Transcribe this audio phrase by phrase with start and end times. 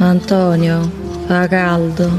[0.00, 0.90] Antonio,
[1.28, 2.10] fa caldo.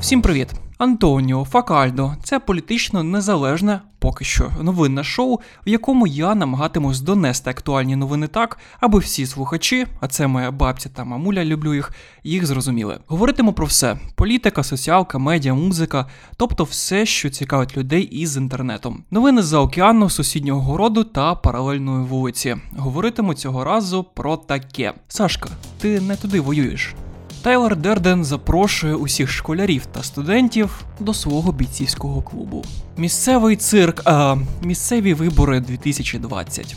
[0.00, 0.59] Всім привіт!
[0.81, 7.95] Антоніо Факальдо це політично незалежне, поки що новинне шоу, в якому я намагатимусь донести актуальні
[7.95, 11.91] новини так, аби всі слухачі, а це моя бабця та мамуля, люблю їх,
[12.23, 12.99] їх зрозуміли.
[13.07, 16.05] Говоритиму про все: політика, соціалка, медіа, музика,
[16.37, 19.03] тобто все, що цікавить людей із інтернетом.
[19.11, 22.55] Новини за океану, сусіднього городу та паралельної вулиці.
[22.77, 24.93] Говоритиму цього разу про таке.
[25.07, 26.95] Сашка, ти не туди воюєш.
[27.43, 32.65] Тайлер Дерден запрошує усіх школярів та студентів до свого бійцівського клубу.
[32.97, 36.75] Місцевий цирк, а місцеві вибори 2020.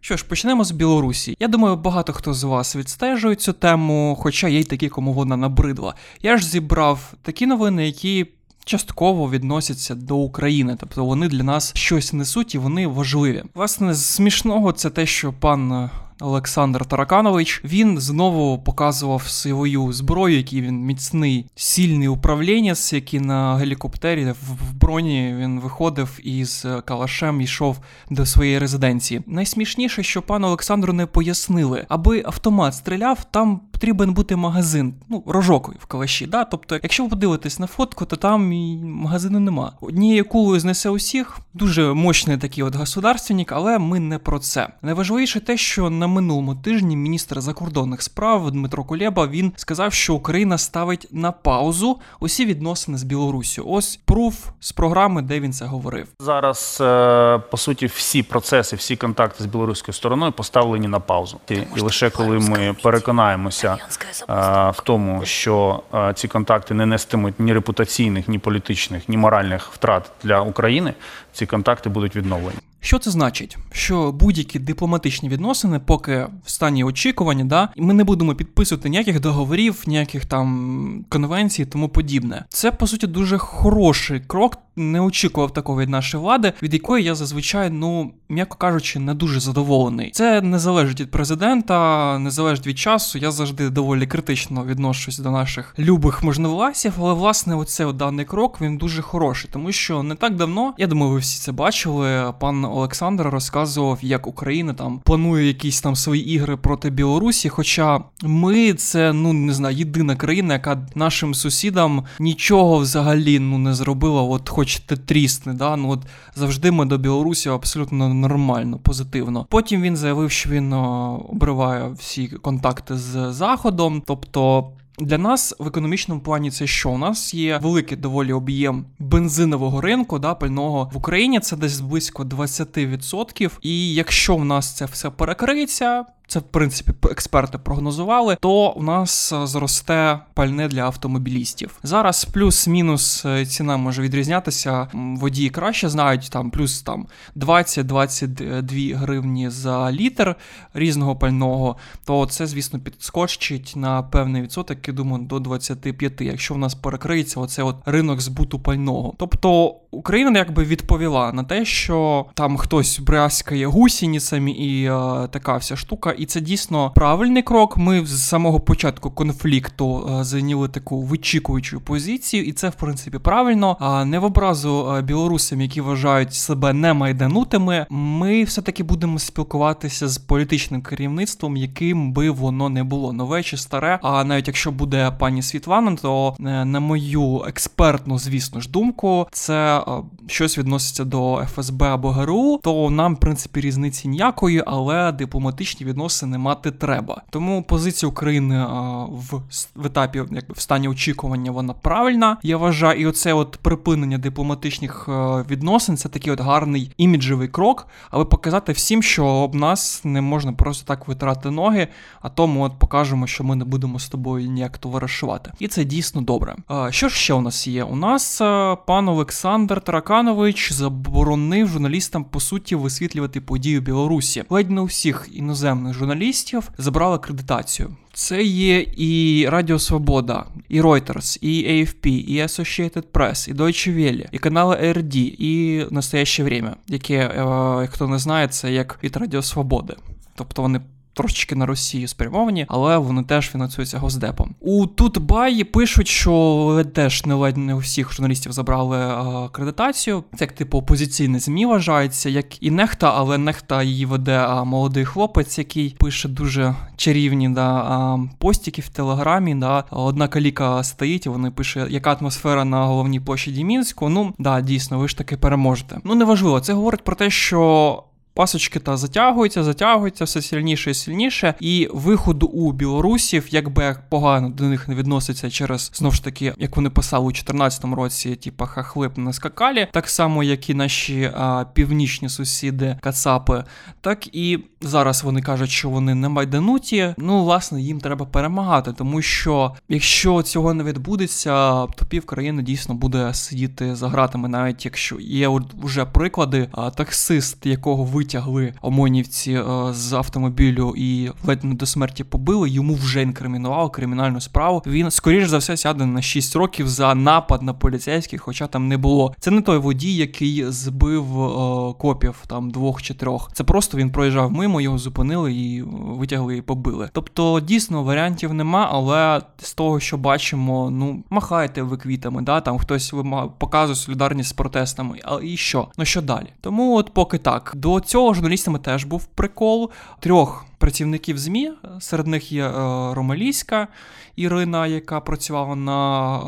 [0.00, 1.36] Що ж, почнемо з Білорусі.
[1.40, 5.36] Я думаю, багато хто з вас відстежує цю тему, хоча є й такі, кому вона
[5.36, 5.94] набридла.
[6.22, 8.26] Я ж зібрав такі новини, які.
[8.66, 13.42] Частково відносяться до України, тобто вони для нас щось несуть і вони важливі.
[13.54, 17.62] Власне, смішного це те, що пан Олександр Тараканович.
[17.64, 25.34] Він знову показував свою зброю, який він міцний, сильний управлінець, який на гелікоптері в броні
[25.38, 27.78] він виходив із калашем йшов
[28.10, 29.20] до своєї резиденції.
[29.26, 35.74] Найсмішніше, що пану Олександру не пояснили, аби автомат стріляв, там потрібен бути магазин, ну рожок
[35.80, 36.26] в калаші.
[36.26, 36.44] Да?
[36.44, 39.72] Тобто, якщо ви подивитесь на фотку, то там і магазину нема.
[39.80, 41.38] Однією кулою знесе усіх.
[41.54, 44.68] Дуже мощний такий от государственник, але ми не про це.
[44.82, 50.58] Найважливіше те, що на минулому тижні міністр закордонних справ Дмитро Кулєба він сказав, що Україна
[50.58, 53.64] ставить на паузу усі відносини з Білоруссю.
[53.66, 56.08] Ось пруф з програми, де він це говорив.
[56.20, 61.40] Зараз е, по суті всі процеси, всі контакти з білоруською стороною поставлені на паузу.
[61.76, 65.82] І лише коли ми переконаємося е, в тому, що
[66.14, 70.94] ці контакти не нестимуть ні репутаційних, ні політичних, ні моральних втрат для України,
[71.34, 72.58] ці контакти будуть відновлені.
[72.84, 73.56] Що це значить?
[73.72, 79.82] Що будь-які дипломатичні відносини, поки в стані очікування, да, ми не будемо підписувати ніяких договорів,
[79.86, 82.44] ніяких там конвенцій, тому подібне.
[82.48, 84.58] Це по суті дуже хороший крок.
[84.76, 89.40] Не очікував такого від нашої влади, від якої я зазвичай, ну м'яко кажучи, не дуже
[89.40, 90.10] задоволений.
[90.10, 93.18] Це не залежить від президента, не залежить від часу.
[93.18, 98.76] Я завжди доволі критично відношусь до наших любих можновласів, але власне оцей даний крок він
[98.76, 102.32] дуже хороший, тому що не так давно, я думаю, ви всі це бачили.
[102.40, 107.48] Пан Олександр розказував, як Україна там планує якісь там свої ігри проти Білорусі.
[107.48, 113.74] Хоча ми це ну не знаю, єдина країна, яка нашим сусідам нічого взагалі ну не
[113.74, 114.22] зробила.
[114.22, 116.00] От хочете трісне, да ну от
[116.34, 119.46] завжди ми до Білорусі абсолютно нормально, позитивно.
[119.50, 124.70] Потім він заявив, що він обриває всі контакти з Заходом, тобто.
[124.98, 126.90] Для нас в економічному плані це що?
[126.90, 132.24] У нас є великий доволі об'єм бензинового ринку, да, пального в Україні це десь близько
[132.24, 133.50] 20%.
[133.62, 139.32] І якщо в нас це все перекриється, це в принципі експерти прогнозували, то у нас
[139.32, 141.78] е, зросте пальне для автомобілістів.
[141.82, 144.88] Зараз плюс-мінус е, ціна може відрізнятися.
[144.92, 150.36] Водії краще знають там плюс там 20-22 гривні за літр
[150.74, 151.76] різного пального.
[152.04, 157.40] То це, звісно, підскочить на певний відсоток, я думаю, до 25, якщо в нас перекриється
[157.40, 159.14] оце от ринок збуту пального.
[159.18, 165.76] Тобто Україна якби відповіла на те, що там хтось брязкає гусініцями і е, така вся
[165.76, 167.76] штука і це дійсно правильний крок.
[167.76, 173.76] Ми з самого початку конфлікту е, зайняли таку вичікуючу позицію, і це в принципі правильно.
[173.80, 177.86] А не в образу е, білорусам, які вважають себе не майданутими.
[177.90, 183.56] Ми все таки будемо спілкуватися з політичним керівництвом, яким би воно не було нове чи
[183.56, 183.98] старе.
[184.02, 189.84] А навіть якщо буде пані Світлана, то е, на мою експертну, звісно ж, думку, це
[190.26, 196.03] щось відноситься до ФСБ або ГРУ, то нам в принципі різниці ніякої, але дипломатичні відносини
[196.04, 197.22] відносини мати треба.
[197.30, 198.66] Тому позиція України
[199.08, 199.42] в
[199.74, 202.36] в етапі, якби в стані очікування, вона правильна.
[202.42, 205.08] Я вважаю, і оце от припинення дипломатичних
[205.50, 210.52] відносин це такий от гарний іміджевий крок, аби показати всім, що об нас не можна
[210.52, 211.88] просто так витрати ноги,
[212.20, 215.52] а тому от покажемо, що ми не будемо з тобою ніяк товаришувати.
[215.58, 216.56] І це дійсно добре.
[216.90, 217.84] Що ж ще у нас є?
[217.84, 218.38] У нас
[218.86, 224.44] пан Олександр Тараканович заборонив журналістам по суті висвітлювати події в Білорусі.
[224.50, 227.96] Ледь не у всіх іноземних журналістів забрали акредитацію.
[228.12, 234.26] Це є і Радіо Свобода, і Reuters, і AFP, і Associated Press, і Deutsche Welle,
[234.32, 239.42] і канали RD, і Настояще Время, яке, е, хто не знає, це як від Радіо
[239.42, 239.94] Свободи.
[240.34, 240.80] Тобто вони
[241.14, 244.54] трошечки на Росію спрямовані, але вони теж фінансуються госдепом.
[244.60, 250.24] У Тутбаї пишуть, що теж не ледь не у всіх журналістів забрали акредитацію.
[250.36, 255.04] Це як типу опозиційне змі вважається, як і нехта, але нехта її веде а, молодий
[255.04, 259.54] хлопець, який пише дуже чарівні да, постіки в телеграмі.
[259.54, 259.84] Да.
[259.90, 264.08] Одна каліка стоїть, вони пише, яка атмосфера на головній площаді Мінську.
[264.08, 265.98] Ну да, дійсно, ви ж таки переможете.
[266.04, 268.02] Ну неважливо, це говорить про те, що.
[268.34, 271.54] Пасочки та затягуються, затягуються все сильніше і сильніше.
[271.60, 276.76] І виходу у білорусів, якби погано до них не відноситься через знову ж таки, як
[276.76, 281.64] вони писали у 2014 році, типа хахлип на скакалі, так само, як і наші а,
[281.74, 283.64] північні сусіди Кацапи,
[284.00, 287.14] так і зараз вони кажуть, що вони не майдануті.
[287.18, 292.94] Ну, власне, їм треба перемагати, тому що якщо цього не відбудеться, то пів країни дійсно
[292.94, 295.50] буде сидіти за гратами, навіть якщо є
[295.82, 301.86] вже приклади, а, таксист, якого ви витягли ОМОНівці е, з автомобілю і ледь не до
[301.86, 302.70] смерті побили.
[302.70, 304.82] Йому вже інкримінували кримінальну справу.
[304.86, 308.96] Він скоріш за все сяде на 6 років за напад на поліцейських, хоча там не
[308.96, 309.34] було.
[309.40, 313.50] Це не той водій, який збив е, копів там двох чи трьох.
[313.52, 317.08] Це просто він проїжджав мимо, його зупинили і витягли і побили.
[317.12, 322.78] Тобто, дійсно варіантів нема, але з того, що бачимо, ну махайте ви квітами, да там
[322.78, 323.14] хтось
[323.58, 325.18] показує солідарність з протестами.
[325.24, 325.88] А і що?
[325.98, 326.46] Ну що далі?
[326.60, 329.90] Тому, от поки так, до цього цього журналістами теж був прикол
[330.20, 331.70] трьох працівників ЗМІ.
[332.00, 332.70] Серед них є е,
[333.14, 333.88] Ромалійська
[334.36, 336.40] Ірина, яка працювала на е,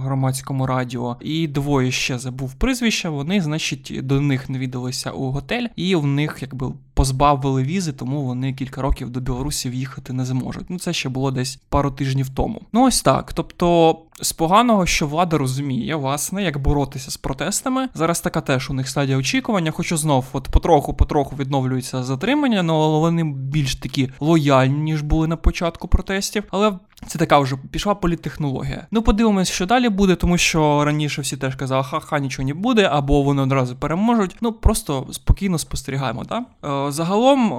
[0.00, 3.08] громадському радіо, і двоє ще забув прізвище.
[3.08, 8.52] Вони, значить, до них навідалися у готель, і в них якби позбавили візи, тому вони
[8.52, 10.70] кілька років до Білорусі в'їхати не зможуть.
[10.70, 12.62] Ну це ще було десь пару тижнів тому.
[12.72, 13.32] Ну ось так.
[13.32, 17.88] Тобто, з поганого, що влада розуміє, власне, як боротися з протестами.
[17.94, 23.24] Зараз така теж у них стадія очікування, хоча знов от потроху-потроху відновлюються затримання, але вони
[23.24, 26.44] більш такі лояльні, ніж були на початку протестів.
[26.50, 26.72] Але
[27.06, 28.86] це така вже пішла політтехнологія.
[28.90, 32.88] Ну, подивимось, що далі буде, тому що раніше всі теж казали, ха-ха, нічого не буде,
[32.92, 34.36] або вони одразу переможуть.
[34.40, 36.24] Ну просто спокійно спостерігаємо.
[36.24, 36.44] так?
[36.64, 37.52] Е, загалом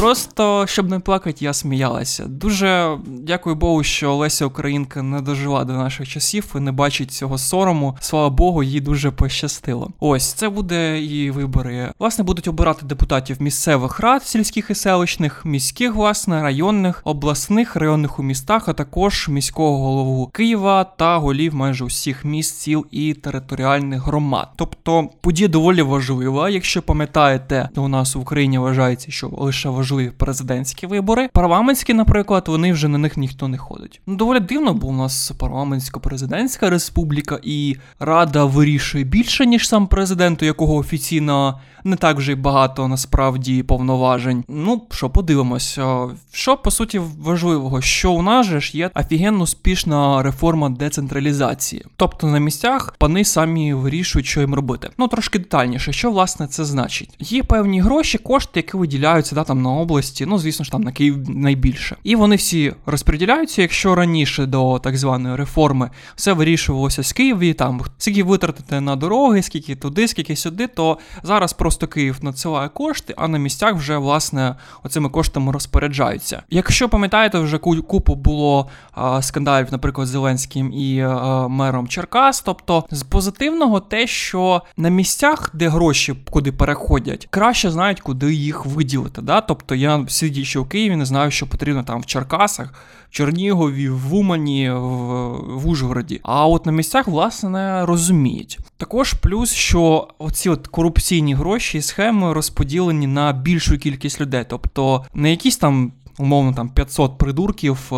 [0.00, 2.24] Просто щоб не плакати, я сміялася.
[2.24, 7.38] Дуже дякую Богу, що Леся Українка не дожила до наших часів і не бачить цього
[7.38, 7.96] сорому.
[8.00, 9.90] Слава Богу, їй дуже пощастило.
[10.00, 11.92] Ось це буде і вибори.
[11.98, 18.22] Власне, будуть обирати депутатів місцевих рад, сільських і селищних, міських, власне, районних, обласних, районних у
[18.22, 24.48] містах, а також міського голову Києва та голів майже усіх міст, сіл і територіальних громад.
[24.56, 26.50] Тобто подія доволі важлива.
[26.50, 31.28] Якщо пам'ятаєте, то у нас в Україні вважається, що лише важливо важливі президентські вибори.
[31.32, 34.00] Парламентські, наприклад, вони вже на них ніхто не ходить.
[34.06, 40.42] Ну доволі дивно, бо у нас парламентсько-президентська республіка, і рада вирішує більше ніж сам президент,
[40.42, 44.44] у якого офіційно не так вже й багато насправді повноважень.
[44.48, 50.22] Ну що, подивимося, що по суті важливого, що у нас же ж є офігенно успішна
[50.22, 54.90] реформа децентралізації, тобто на місцях пани самі вирішують, що їм робити.
[54.98, 57.10] Ну трошки детальніше, що власне це значить.
[57.18, 60.92] Є певні гроші, кошти, які виділяються да, там на області, ну звісно ж там на
[60.92, 61.96] Київ найбільше.
[62.04, 63.62] І вони всі розподіляються.
[63.62, 69.42] Якщо раніше до так званої реформи все вирішувалося з Києві, там скільки витратити на дороги,
[69.42, 74.56] скільки туди, скільки сюди, то зараз просто Київ надсилає кошти, а на місцях вже власне
[74.82, 76.42] оцими коштами розпоряджаються.
[76.50, 82.40] Якщо пам'ятаєте, вже купу було а, скандалів, наприклад, з Зеленським і а, мером Черкас.
[82.40, 88.66] Тобто з позитивного те, що на місцях, де гроші куди переходять, краще знають, куди їх
[88.66, 89.22] виділити.
[89.22, 89.40] Да?
[89.40, 92.74] Тобто Тобто я сидячи в Києві, не знаю, що потрібно там в Черкасах,
[93.10, 96.20] в Чернігові, в Умані, в, Ужгороді.
[96.22, 98.58] А от на місцях, власне, розуміють.
[98.76, 104.44] Також плюс, що оці от корупційні гроші і схеми розподілені на більшу кількість людей.
[104.48, 105.92] Тобто не якісь там.
[106.18, 107.94] Умовно, там 500 придурків е,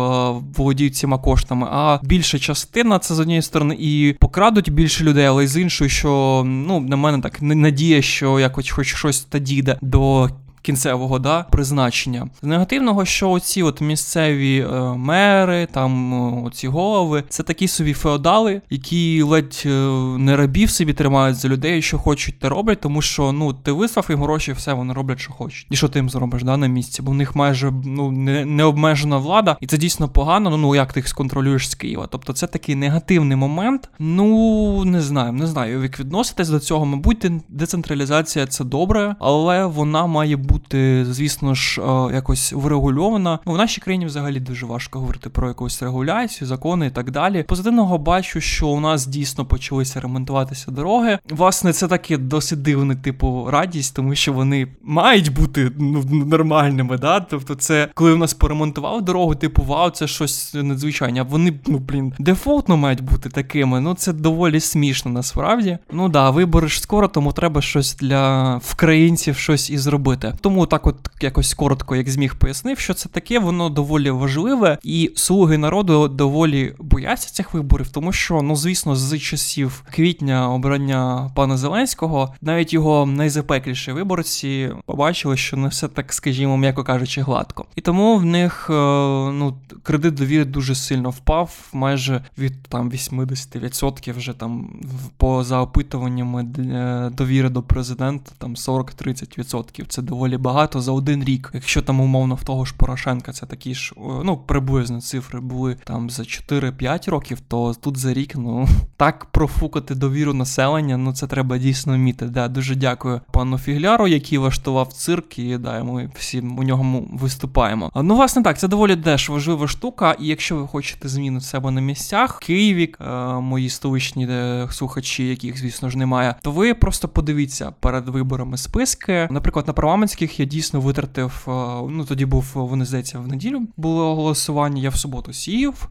[0.57, 5.43] володіють цими коштами, а більша частина це з однієї сторони і покрадуть більше людей, але
[5.43, 9.77] й з іншої, що ну на мене так надія, що якось хоч щось та дійде
[9.81, 10.29] до
[10.63, 12.27] кінцевого да, призначення.
[12.41, 18.61] З негативного, що оці от місцеві е, мери, там оці голови, це такі собі феодали,
[18.69, 19.69] які ледь е,
[20.17, 24.05] не рабів собі тримають за людей, що хочуть, те роблять, тому що ну ти вислав
[24.09, 25.67] їм гроші, все вони роблять, що хочуть.
[25.69, 27.01] І що ти їм зробиш да, на місці?
[27.01, 30.49] Бо в них майже ну не, не обмежена влада, і це дійсно погано.
[30.49, 32.07] Ну ну як ти їх сконтролюєш з Києва?
[32.11, 33.89] Тобто це такий негативний момент.
[33.99, 36.85] Ну не знаю, не знаю, як відноситись до цього.
[36.85, 43.39] Мабуть, децентралізація це добре, але вона має бути бути, звісно ж, е, якось врегульована.
[43.45, 47.43] Ну, в нашій країні взагалі дуже важко говорити про якусь регуляцію, закони і так далі.
[47.43, 51.19] Позитивного бачу, що у нас дійсно почалися ремонтуватися дороги.
[51.29, 56.97] Власне, це таке досить дивне типу радість, тому що вони мають бути ну, нормальними.
[56.97, 57.19] да?
[57.19, 61.21] Тобто, це коли у нас поремонтував дорогу, типу, вау, це щось надзвичайне.
[61.21, 63.81] Вони, ну блін, дефолтно мають бути такими.
[63.81, 65.77] Ну це доволі смішно насправді.
[65.91, 70.33] Ну да, вибори ж скоро, тому треба щось для вкраїнців щось і зробити.
[70.43, 75.11] Тому так, от якось коротко, як зміг пояснив, що це таке, воно доволі важливе, і
[75.15, 81.57] слуги народу доволі бояться цих виборів, тому що, ну звісно, з часів квітня обрання пана
[81.57, 87.65] Зеленського, навіть його найзапекліші виборці побачили, що не все так, скажімо, м'яко кажучи, гладко.
[87.75, 94.17] І тому в них е, ну кредит довіри дуже сильно впав, майже від там 80%
[94.17, 94.69] вже там
[95.17, 99.85] поза опитуваннями е, довіри до президента, там 40-30%.
[99.87, 101.51] Це доволі багато за один рік.
[101.53, 106.09] Якщо там умовно в того ж Порошенка це такі ж ну приблизно цифри були там
[106.09, 110.97] за 4-5 років, то тут за рік ну так профукати довіру населення.
[110.97, 112.25] Ну це треба дійсно вміти.
[112.25, 117.91] Да, Дуже дякую пану Фігляру, який влаштував цирк, і да, ми всі у нього виступаємо.
[117.95, 120.15] Ну, власне, так, це доволі теж важлива штука.
[120.19, 125.27] І якщо ви хочете зміни в себе на місцях, Києві, е, мої столичні е, слухачі,
[125.27, 130.45] яких, звісно ж, немає, то ви просто подивіться перед виборами списки, наприклад, на парламентських я
[130.45, 131.45] дійсно витратив.
[131.47, 131.51] Е,
[131.89, 134.81] ну тоді був вони здається в неділю було голосування.
[134.81, 135.87] Я в суботу сів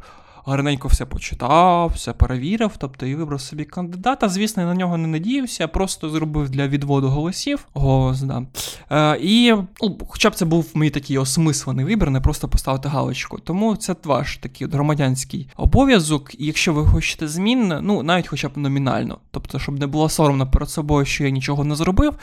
[0.47, 4.29] гарненько все почитав, все перевірив, тобто і вибрав собі кандидата.
[4.29, 7.67] Звісно, на нього не надіявся, просто зробив для відводу голосів.
[7.73, 8.43] Голос, да.
[8.91, 13.39] Е, І ну, хоча б це був мій такий осмислений вибір, не просто поставити галочку.
[13.39, 16.35] Тому це ваш такий громадянський обов'язок.
[16.39, 20.51] І якщо ви хочете змін, ну навіть хоча б номінально, тобто, щоб не було соромно
[20.51, 22.15] перед собою, що я нічого не зробив.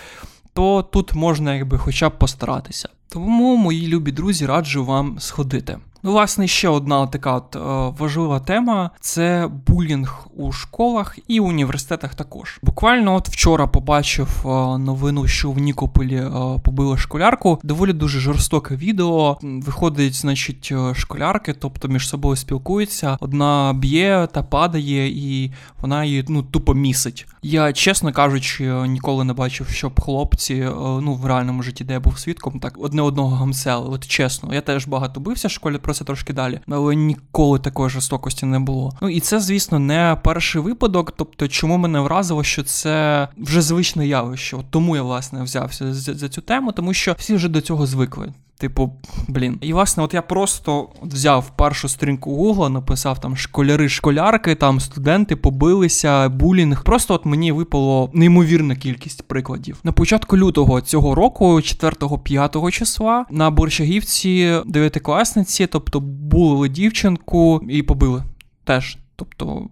[0.53, 2.89] То тут можна якби хоча б постаратися.
[3.09, 5.77] Тому, мої любі друзі, раджу вам сходити.
[6.03, 7.59] Ну, власне, ще одна така от е,
[7.99, 12.59] важлива тема це булінг у школах і університетах також.
[12.63, 16.31] Буквально от вчора побачив е, новину, що в Нікополі е,
[16.63, 17.59] побили школярку.
[17.63, 19.37] Доволі дуже жорстоке відео.
[19.41, 23.17] Виходить, значить, школярки, тобто між собою спілкуються.
[23.19, 25.51] Одна б'є та падає, і
[25.81, 27.27] вона її ну тупо місить.
[27.41, 32.19] Я, чесно кажучи, ніколи не бачив, щоб хлопці, ну в реальному житті, де я був
[32.19, 33.89] свідком, так одне одного гамсели.
[33.89, 37.89] От чесно, я теж багато бився в школі, про це трошки далі, але ніколи такої
[37.89, 38.93] жорстокості не було.
[39.01, 41.13] Ну і це, звісно, не перший випадок.
[41.17, 44.55] Тобто, чому мене вразило, що це вже звичне явище.
[44.55, 47.85] От Тому я власне взявся за, за цю тему, тому що всі вже до цього
[47.85, 48.33] звикли.
[48.59, 48.93] Типу,
[49.27, 49.57] блін.
[49.61, 56.29] І власне, от я просто взяв першу сторінку Гугла, написав там школяри-школярки, там студенти побилися,
[56.29, 56.83] булінг.
[56.83, 59.77] Просто от мені випало неймовірна кількість прикладів.
[59.83, 68.23] На початку лютого цього року, 4-5 числа, на Борщагівці дев'ятикласниці, тобто були дівчинку і побили
[68.63, 68.97] теж.
[69.19, 69.67] Тобто,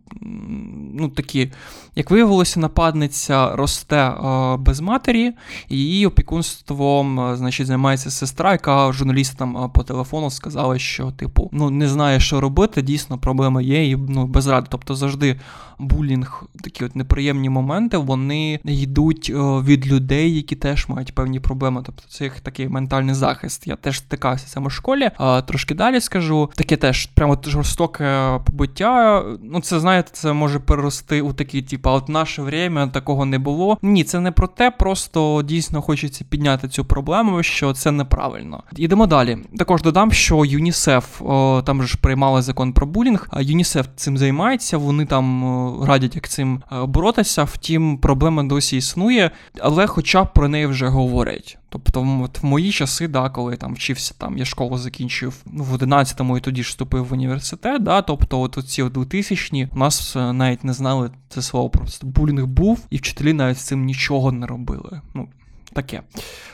[0.94, 1.51] ну такі,
[1.96, 5.34] як виявилося, нападниця росте е, без матері,
[5.70, 11.50] і її опікунством е, значить, займається сестра, яка журналістам е, по телефону сказала, що, типу,
[11.51, 14.68] ну не знає, що робити, дійсно, проблема є, і ну, без ради.
[14.70, 15.39] Тобто завжди
[15.80, 19.32] булінг, такі от неприємні моменти, вони йдуть
[19.63, 21.82] від людей, які теж мають певні проблеми.
[21.86, 23.68] Тобто це їх такий ментальний захист.
[23.68, 25.12] Я теж стикався саме в школі.
[25.46, 31.34] Трошки далі скажу, таке теж прямо жорстоке побиття ну це знаєте, це може перерости у
[31.34, 33.77] такі, типу, от наше время такого не було.
[33.82, 38.63] Ні, це не про те, просто дійсно хочеться підняти цю проблему, що це неправильно.
[38.75, 39.38] Ідемо далі.
[39.58, 41.22] Також додам, що ЮНІСЕФ
[41.63, 46.27] там же ж приймали закон про булінг, а ЮНІСЕФ цим займається, вони там радять як
[46.27, 47.44] цим е, боротися.
[47.44, 51.58] Втім, проблема досі існує, але хоча б про неї вже говорять.
[51.69, 55.75] Тобто, от в мої часи, да, коли там вчився, там я школу закінчив ну, в
[55.75, 57.83] 11-му і тоді ж вступив в університет.
[57.83, 61.69] да, Тобто, от ці 2000-ні у нас навіть не знали це слово.
[61.69, 65.01] Просто булінг був, і вчителі навіть з цим нічого не робили.
[65.13, 65.27] Ну,
[65.74, 66.01] таке.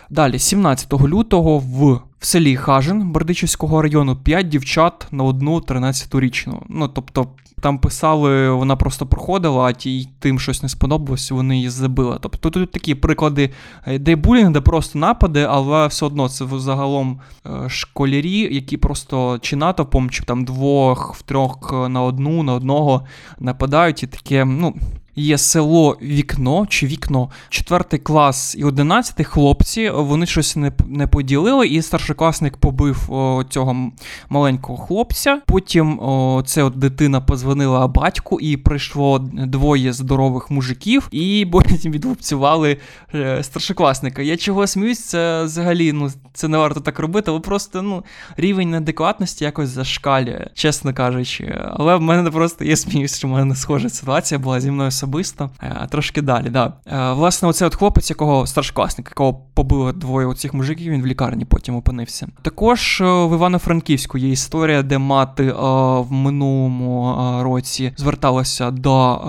[0.10, 6.62] Далі, 17 лютого в в селі Хажин Бердичівського району 5 дівчат на одну 13-річну.
[6.70, 7.28] Ну, тобто,
[7.64, 12.18] там писали, вона просто проходила, а тій тим щось не сподобалось, вони її забили.
[12.22, 13.50] Тобто тут такі приклади,
[13.88, 19.40] е, де булінг, де просто напади, але все одно це загалом е, школярі, які просто
[19.42, 23.06] чи натовпом, чи там двох, в трьох на одну, на одного
[23.40, 24.74] нападають, і таке, ну.
[25.16, 29.90] Є село Вікно чи вікно, четвертий клас і одинадцятий хлопці.
[29.90, 33.92] Вони щось не не поділили, і старшокласник побив о, цього
[34.30, 35.42] маленького хлопця.
[35.46, 42.78] Потім о, це дитина позвонила батьку, і прийшло двоє здорових мужиків, і потім відлупцювали
[43.16, 44.22] е, старшокласника.
[44.22, 48.04] Я чого сміюсь, це взагалі ну це не варто так робити, але просто ну
[48.38, 51.62] рівень неадекватності якось зашкалює, чесно кажучи.
[51.74, 55.50] Але в мене просто є сміюсь, що в мене схожа ситуація була зі мною особисто.
[55.62, 56.50] Е, трошки далі.
[56.50, 56.74] да.
[56.88, 61.46] Е, власне, оцей от хлопець, якого старшокласник, якого побили двоє оцих мужиків, він в лікарні
[61.46, 62.28] потім опинився.
[62.42, 65.52] Також е, в Івано-Франківську є історія, де мати
[66.00, 69.20] в минулому році зверталася до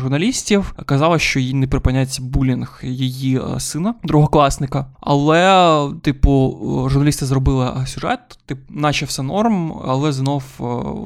[0.00, 4.86] журналістів, казала, що їй не припиняється булінг її сина, другокласника.
[5.00, 6.58] Але, типу,
[6.90, 10.44] журналісти зробили сюжет, тип, наче все норм, але знов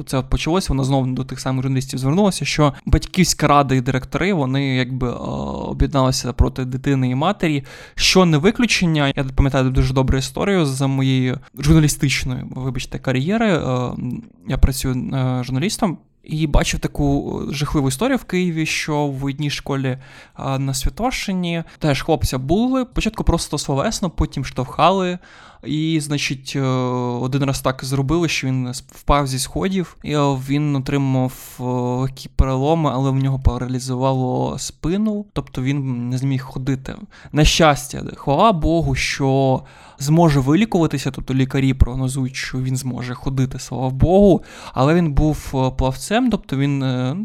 [0.06, 0.66] це от почалося.
[0.68, 6.64] Вона знову до тих самих журналістів звернулася, що батьківська рада директори вони якби об'єдналися проти
[6.64, 7.64] дитини і матері.
[7.94, 13.46] Що не виключення, я пам'ятаю дуже добру історію за моєю журналістичною, вибачте, кар'єри.
[14.48, 15.98] Я працюю е, журналістом.
[16.26, 19.98] І бачив таку жахливу історію в Києві, що в одній школі
[20.58, 22.86] на Святошині теж хлопця були.
[22.92, 25.18] Спочатку просто словесно, потім штовхали.
[25.64, 31.32] І, значить, е, один раз так зробили, що він впав зі сходів, і він отримав
[31.60, 31.62] е,
[32.00, 36.94] легкі переломи, але в нього паралізувало спину, тобто він не зміг ходити.
[37.32, 39.62] На щастя, хвала Богу, що
[39.98, 44.42] зможе вилікуватися, тобто лікарі прогнозують, що він зможе ходити, слава Богу,
[44.72, 46.78] але він був е, плавцем, тобто він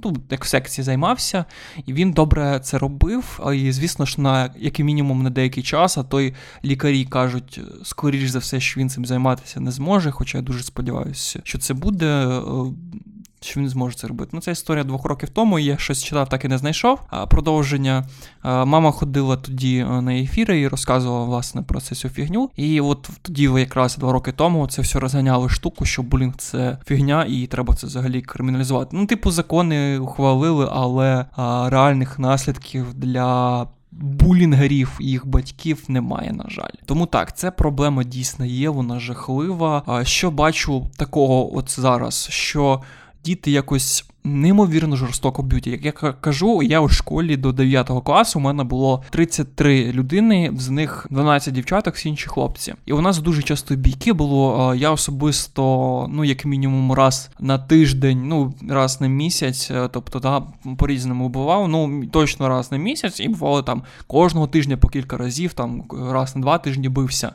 [0.04, 1.46] ну, як в секції займався,
[1.86, 3.40] і він добре це робив.
[3.54, 6.34] І, звісно ж, на як мінімум на деякий час, а то й
[6.66, 11.40] лікарі кажуть, скоріш за все, що він цим займатися не зможе, хоча я дуже сподіваюся,
[11.44, 12.06] що це буде.
[12.06, 12.42] Е,
[13.44, 14.30] що він зможе це робити.
[14.34, 15.60] Ну, це історія двох років тому.
[15.60, 17.00] Я щось читав, так і не знайшов.
[17.10, 18.08] А продовження
[18.44, 22.50] мама ходила тоді е, на ефіри і розказувала власне про цю фігню.
[22.56, 27.26] І от тоді, якраз два роки тому, це все розганяли штуку, що булінг це фігня,
[27.30, 28.90] і треба це взагалі криміналізувати.
[28.98, 36.72] Ну, типу, закони ухвалили, але а, реальних наслідків для булінгерів їх батьків немає, на жаль.
[36.86, 40.02] Тому так, це проблема дійсно є, вона жахлива.
[40.04, 42.82] Що бачу такого от зараз, що
[43.24, 45.68] діти якось неймовірно жорстоко б'ють.
[45.68, 50.70] Як я кажу, я у школі до 9 класу у мене було 33 людини, з
[50.70, 52.74] них 12 дівчаток, всі інші хлопці.
[52.86, 54.74] І у нас дуже часто бійки було.
[54.76, 60.44] Я особисто, ну як мінімум, раз на тиждень, ну раз на місяць, е, тобто да,
[60.78, 61.68] по-різному бував.
[61.68, 66.36] Ну точно раз на місяць, і бувало там кожного тижня по кілька разів, там раз
[66.36, 67.32] на два тижні бився.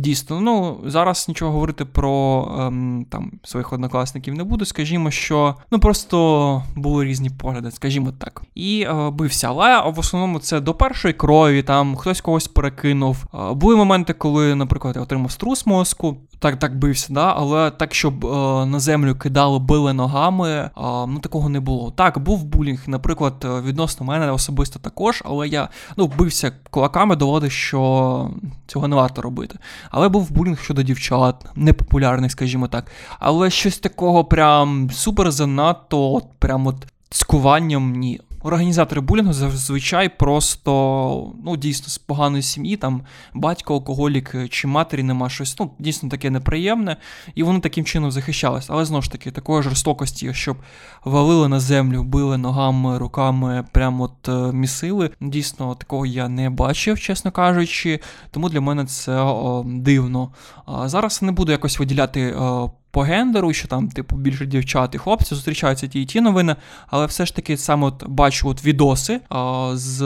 [0.00, 4.64] Дійсно, ну зараз нічого говорити про ем, там своїх однокласників не буду.
[4.64, 8.42] Скажімо, що ну просто були різні погляди, скажімо так.
[8.54, 9.48] І е, бився.
[9.48, 13.24] Але в основному це до першої крові, там хтось когось перекинув.
[13.34, 17.94] Е, були моменти, коли, наприклад, я отримав струс мозку, так так бився, да, але так,
[17.94, 18.28] щоб е,
[18.66, 21.90] на землю кидали, били ногами, е, ну такого не було.
[21.90, 27.52] Так, був булінг, наприклад, е, відносно мене особисто також, але я ну, бився кулаками, доводив,
[27.52, 28.30] що
[28.66, 29.58] цього не варто робити.
[29.90, 32.90] Але був булінг щодо дівчат, непопулярних, скажімо так.
[33.18, 38.20] Але щось такого прям супер занадто, от прям от цькуванням ні.
[38.42, 43.02] Організатори булінгу зазвичай просто ну дійсно з поганої сім'ї, там
[43.34, 45.58] батько, алкоголік чи матері нема щось.
[45.58, 46.96] Ну дійсно таке неприємне,
[47.34, 48.66] і вони таким чином захищались.
[48.70, 50.56] Але знову ж таки, такої жорстокості, щоб
[51.04, 55.10] валили на землю, били ногами, руками, прямо от е, місили.
[55.20, 58.00] Дійсно, такого я не бачив, чесно кажучи.
[58.30, 60.32] Тому для мене це о, дивно.
[60.66, 62.34] А зараз не буду якось виділяти.
[62.34, 66.56] О, по гендеру, що там, типу, більше дівчат і хлопці зустрічаються ті і ті новини,
[66.86, 69.98] але все ж таки саме от бачу от відоси а, з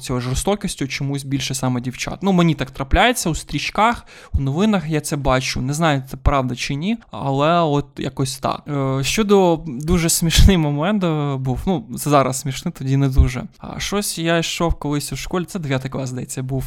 [0.00, 2.18] цією жорстокістю чомусь більше саме дівчат.
[2.22, 5.60] Ну, мені так трапляється у стрічках, у новинах я це бачу.
[5.60, 8.62] Не знаю, це правда чи ні, але от якось так.
[8.68, 13.44] Е, щодо дуже смішний момент е, був, ну, це зараз смішний, тоді не дуже.
[13.58, 16.64] А щось я йшов колись у школі, це 9 клас, здається, був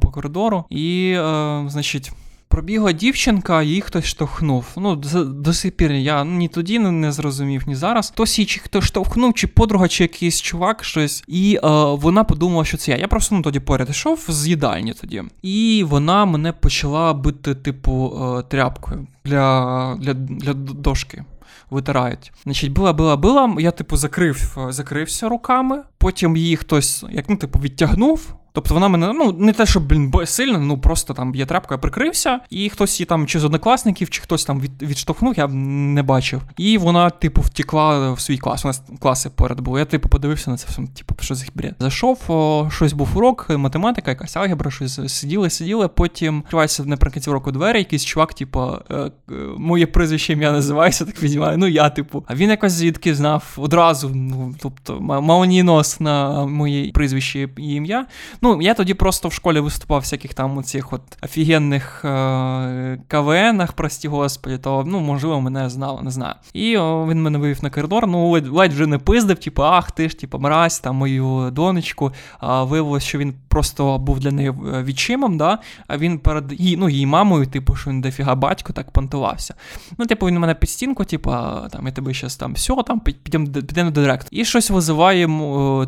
[0.00, 2.12] по коридору, і, е, значить.
[2.54, 4.66] Пробігла дівчинка, її хтось штовхнув.
[4.76, 8.10] Ну, до, сих пір я ні тоді не зрозумів, ні зараз.
[8.10, 11.24] Хтось її чи хто штовхнув, чи подруга, чи якийсь чувак, щось.
[11.28, 12.96] І е, вона подумала, що це я.
[12.96, 15.22] Я просто ну, тоді поряд йшов з їдальні тоді.
[15.42, 21.24] І вона мене почала бити, типу, е, тряпкою для, для, для дошки.
[21.70, 22.32] Витирають.
[22.44, 23.56] Значить, била, била, била.
[23.58, 25.82] Я, типу, закрив, закрився руками.
[25.98, 28.34] Потім її хтось, як ну, типу, відтягнув.
[28.54, 32.68] Тобто вона мене, ну, не те, щоб блін, сильно, ну просто там я прикрився, і
[32.68, 36.42] хтось її там чи з однокласників, чи хтось там від, відштовхнув, я не бачив.
[36.56, 38.64] І вона, типу, втекла в свій клас.
[38.64, 39.80] У нас класи поряд були.
[39.80, 41.74] Я, типу, подивився на це все, типу, що за бред.
[41.78, 45.88] Зайшов, о, щось був урок, математика, якась алгебра, щось сиділи, сиділи.
[45.88, 49.10] Потім відкривається наприкінці року двері, якийсь чувак, типу, е, е,
[49.58, 51.58] моє прізвище ім'я називається, так віднімаю.
[51.58, 52.24] Ну я, типу.
[52.26, 58.06] А він якось звідки знав одразу, ну, тобто, молнієнос на моє прізвище і ім'я.
[58.44, 64.08] Ну, я тоді просто в школі виступав всяких там оцих от офігенних е- КВНах, прості
[64.08, 66.34] господі, то ну, можливо, мене знав, не знаю.
[66.52, 69.90] І о, він мене вивів на коридор, ну ледь, ледь вже не пиздив, типу, ах,
[69.90, 72.12] ти ж, типу, мразь, там мою донечку.
[72.38, 76.76] А виявилось, що він просто був для неї е, відчимом, да, а він перед її,
[76.76, 79.54] ну, її мамою, типу, що він дофіга батько так понтувався.
[79.98, 81.30] Ну, типу, він у мене під стінку, типу,
[81.70, 84.28] там, я тебе щас там все, там, підемо до директора.
[84.30, 85.26] І щось визиває,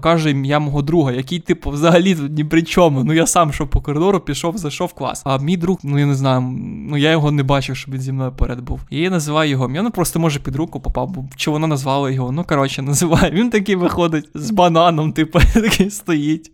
[0.01, 2.15] каже ім'я мого друга, який, типу, взагалі
[2.47, 3.05] при чому.
[3.05, 5.23] Ну я сам йшов по коридору, пішов, зайшов клас.
[5.25, 6.41] А мій друг, ну я не знаю,
[6.91, 8.81] ну я його не бачив, щоб він зі мною поряд був.
[8.91, 9.71] І я називаю його.
[9.75, 12.33] Я ну просто може під руку попав, бо чи вона назвала його.
[12.33, 13.33] Ну коротше, називаю.
[13.33, 16.51] Він такий виходить з бананом, типу, такий стоїть.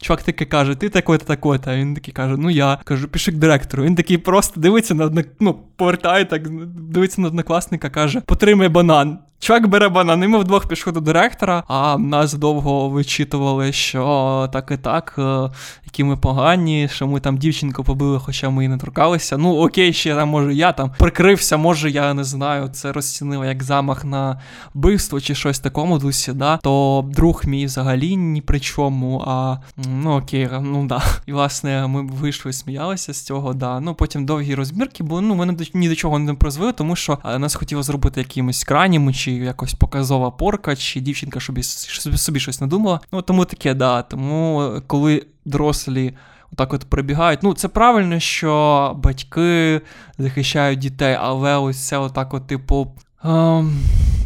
[0.00, 1.70] Чувак такий каже, ти такой-то, такой-то.
[1.70, 3.84] А він такий каже, ну я кажу, піши к директору.
[3.84, 5.22] Він такий просто дивиться на одно...
[5.40, 6.48] ну, повертає так,
[6.90, 9.18] дивиться на однокласника, каже, потримай банан.
[9.44, 14.70] Чувак бере банан, і ми вдвох пішли до директора, а нас довго вичитували, що так
[14.70, 15.50] і так, е,
[15.84, 19.36] які ми погані, що ми там дівчинку побили, хоча ми і не торкалися.
[19.36, 23.62] Ну окей, ще там, може, я там прикрився, може, я не знаю, це розцінив як
[23.62, 24.40] замах на
[24.74, 29.24] вбивство чи щось такому дусі, да, то друг мій взагалі ні при чому.
[29.26, 31.02] А ну окей, ну да.
[31.26, 33.80] І власне ми вийшли, сміялися з цього, да.
[33.80, 37.38] Ну потім довгі розбірки, бо ну мене ні до чого не призвели, тому що е,
[37.38, 43.00] нас хотіло зробити якимось краніми чи якось показова порка, чи дівчинка собі, собі щось надумала.
[43.12, 44.02] Ну тому таке, да.
[44.02, 46.14] Тому коли дорослі.
[46.56, 47.42] Так от прибігають.
[47.42, 49.80] Ну, це правильно, що батьки
[50.18, 52.94] захищають дітей, але ось це отак, от, типу,
[53.24, 53.76] ем,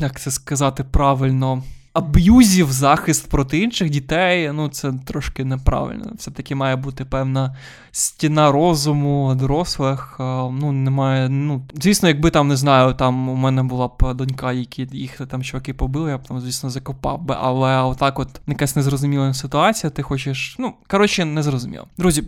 [0.01, 1.62] як це сказати правильно,
[1.98, 6.12] аб'юзів, захист проти інших дітей, ну це трошки неправильно.
[6.16, 7.56] Все-таки має бути певна
[7.90, 10.16] стіна розуму дорослих.
[10.18, 11.28] Ну, немає.
[11.28, 15.42] Ну, звісно, якби там не знаю, там у мене була б донька, які їх там
[15.42, 17.37] чуваки побили, я б там, звісно, закопав би.
[17.40, 20.56] Але отак, от якась незрозуміла ситуація, ти хочеш.
[20.58, 21.87] Ну, коротше, не зрозуміло.
[21.98, 22.24] Друзі,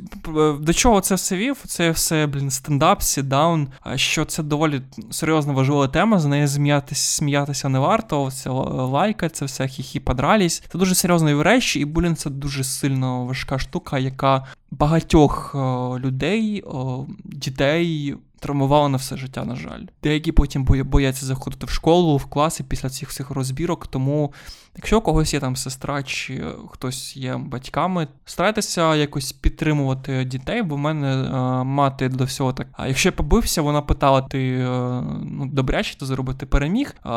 [0.60, 1.56] до чого це все вів?
[1.66, 7.68] Це все, блін, стендап, сідаун, що це доволі серйозно важлива тема, з нею сміятися, сміятися
[7.68, 8.30] не варто.
[8.30, 10.62] Це лайка, це все хі-хі подрались.
[10.72, 15.54] Це дуже серйозні речі, і булінг це дуже сильно важка штука, яка багатьох
[15.98, 16.64] людей,
[17.24, 19.80] дітей травмувала на все життя, на жаль.
[20.02, 23.86] Деякі потім бояться заходити в школу, в класи після цих всіх розбірок.
[23.86, 24.32] Тому,
[24.76, 30.74] якщо у когось є там сестра чи хтось є батьками, старайтеся якось підтримувати дітей, бо
[30.74, 31.30] в мене
[31.64, 32.66] мати до всього так.
[32.72, 34.58] А якщо я побився, вона питала: ти
[35.22, 36.94] ну, добряче то зробити переміг.
[37.02, 37.12] А,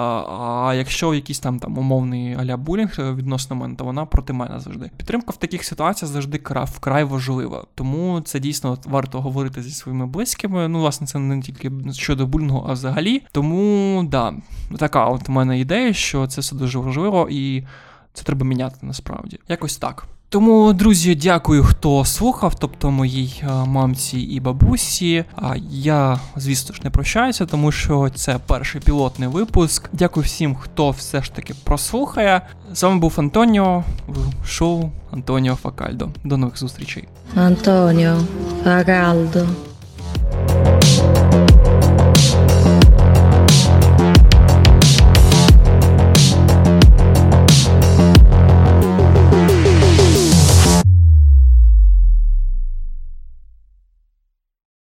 [0.67, 4.59] а якщо якийсь там там умовний аля булінг е, відносно мене, то вона проти мене
[4.59, 4.91] завжди.
[4.97, 7.42] Підтримка в таких ситуаціях завжди вкрай важлива.
[7.75, 10.67] Тому це дійсно варто говорити зі своїми близькими.
[10.67, 13.23] Ну, власне, це не тільки щодо булінгу, а взагалі.
[13.31, 14.33] Тому да,
[14.77, 17.63] така от у мене ідея, що це все дуже важливо і
[18.13, 19.39] це треба міняти насправді.
[19.47, 20.07] Якось так.
[20.33, 25.25] Тому, друзі, дякую, хто слухав, тобто моїй е, мамці і бабусі.
[25.35, 29.89] А я, звісно ж, не прощаюся, тому що це перший пілотний випуск.
[29.93, 32.41] Дякую всім, хто все ж таки прослухає.
[32.73, 36.09] З вами був Антоніо в шоу Антоніо Факальдо.
[36.23, 37.07] До нових зустрічей.
[37.35, 38.17] Антоніо
[38.63, 39.47] Факальдо.